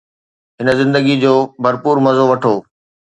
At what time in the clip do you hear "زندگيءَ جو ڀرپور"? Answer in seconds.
0.79-1.97